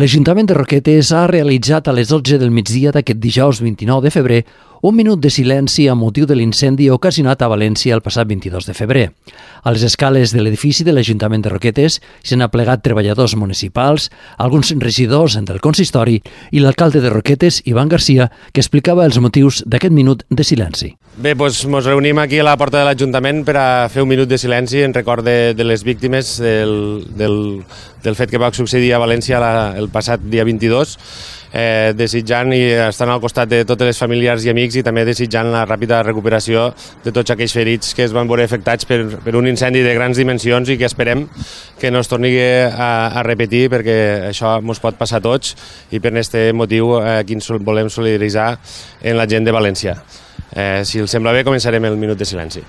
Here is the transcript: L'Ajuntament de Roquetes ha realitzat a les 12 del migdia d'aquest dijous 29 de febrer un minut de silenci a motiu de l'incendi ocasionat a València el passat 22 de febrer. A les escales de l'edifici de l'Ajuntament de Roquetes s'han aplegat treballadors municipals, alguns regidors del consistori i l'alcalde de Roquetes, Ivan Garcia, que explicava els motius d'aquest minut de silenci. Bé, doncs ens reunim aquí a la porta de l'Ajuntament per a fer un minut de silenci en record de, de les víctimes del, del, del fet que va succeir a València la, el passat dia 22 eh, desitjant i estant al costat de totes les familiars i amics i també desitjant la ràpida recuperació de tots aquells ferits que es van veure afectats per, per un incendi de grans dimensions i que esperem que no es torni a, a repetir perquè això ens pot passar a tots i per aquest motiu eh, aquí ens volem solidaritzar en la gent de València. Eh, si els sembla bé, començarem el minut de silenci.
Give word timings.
L'Ajuntament 0.00 0.46
de 0.48 0.54
Roquetes 0.56 1.10
ha 1.12 1.26
realitzat 1.28 1.88
a 1.90 1.92
les 1.92 2.08
12 2.08 2.38
del 2.40 2.52
migdia 2.56 2.88
d'aquest 2.94 3.18
dijous 3.20 3.58
29 3.60 4.06
de 4.06 4.12
febrer 4.14 4.38
un 4.82 4.94
minut 4.96 5.20
de 5.20 5.28
silenci 5.30 5.88
a 5.88 5.94
motiu 5.94 6.24
de 6.26 6.36
l'incendi 6.36 6.88
ocasionat 6.90 7.42
a 7.42 7.48
València 7.52 7.92
el 7.92 8.00
passat 8.00 8.28
22 8.28 8.64
de 8.64 8.74
febrer. 8.74 9.06
A 9.62 9.72
les 9.74 9.82
escales 9.84 10.32
de 10.32 10.40
l'edifici 10.40 10.84
de 10.84 10.94
l'Ajuntament 10.96 11.42
de 11.44 11.52
Roquetes 11.52 11.98
s'han 12.24 12.40
aplegat 12.40 12.80
treballadors 12.80 13.36
municipals, 13.36 14.08
alguns 14.38 14.72
regidors 14.80 15.36
del 15.36 15.60
consistori 15.60 16.20
i 16.50 16.62
l'alcalde 16.64 17.02
de 17.04 17.10
Roquetes, 17.12 17.60
Ivan 17.66 17.92
Garcia, 17.92 18.30
que 18.52 18.64
explicava 18.64 19.04
els 19.04 19.20
motius 19.20 19.60
d'aquest 19.66 19.92
minut 19.92 20.24
de 20.30 20.44
silenci. 20.44 20.94
Bé, 21.20 21.34
doncs 21.34 21.64
ens 21.66 21.84
reunim 21.84 22.18
aquí 22.22 22.40
a 22.40 22.46
la 22.46 22.56
porta 22.56 22.80
de 22.80 22.86
l'Ajuntament 22.88 23.44
per 23.44 23.56
a 23.60 23.66
fer 23.92 24.00
un 24.06 24.08
minut 24.08 24.30
de 24.30 24.38
silenci 24.40 24.80
en 24.86 24.96
record 24.96 25.26
de, 25.26 25.52
de 25.52 25.66
les 25.66 25.84
víctimes 25.84 26.38
del, 26.40 27.04
del, 27.18 27.36
del 28.02 28.16
fet 28.16 28.32
que 28.32 28.40
va 28.40 28.52
succeir 28.56 28.94
a 28.94 29.02
València 29.02 29.42
la, 29.42 29.52
el 29.76 29.90
passat 29.92 30.24
dia 30.24 30.48
22 30.48 30.96
eh, 31.52 31.92
desitjant 31.96 32.52
i 32.54 32.60
estant 32.86 33.10
al 33.10 33.20
costat 33.22 33.50
de 33.50 33.62
totes 33.68 33.90
les 33.90 34.00
familiars 34.00 34.44
i 34.46 34.52
amics 34.52 34.78
i 34.80 34.84
també 34.86 35.04
desitjant 35.08 35.50
la 35.52 35.64
ràpida 35.66 36.02
recuperació 36.06 36.68
de 37.04 37.12
tots 37.12 37.34
aquells 37.34 37.54
ferits 37.56 37.94
que 37.96 38.06
es 38.06 38.14
van 38.16 38.28
veure 38.30 38.46
afectats 38.46 38.88
per, 38.88 39.00
per 39.24 39.36
un 39.38 39.48
incendi 39.50 39.82
de 39.86 39.94
grans 39.96 40.20
dimensions 40.20 40.70
i 40.70 40.78
que 40.80 40.88
esperem 40.88 41.26
que 41.80 41.90
no 41.90 42.02
es 42.04 42.10
torni 42.10 42.32
a, 42.40 42.90
a 43.20 43.24
repetir 43.26 43.66
perquè 43.72 43.96
això 44.30 44.58
ens 44.60 44.82
pot 44.82 44.98
passar 44.98 45.20
a 45.20 45.26
tots 45.26 45.56
i 45.90 46.00
per 46.00 46.14
aquest 46.14 46.38
motiu 46.54 46.96
eh, 47.00 47.20
aquí 47.20 47.38
ens 47.38 47.50
volem 47.60 47.90
solidaritzar 47.90 48.52
en 49.02 49.18
la 49.18 49.26
gent 49.30 49.46
de 49.46 49.54
València. 49.54 49.98
Eh, 50.50 50.82
si 50.84 51.02
els 51.02 51.10
sembla 51.10 51.34
bé, 51.36 51.44
començarem 51.46 51.84
el 51.86 51.98
minut 52.00 52.18
de 52.18 52.26
silenci. 52.26 52.64